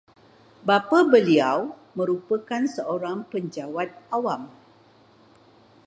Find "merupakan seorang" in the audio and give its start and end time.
1.99-3.19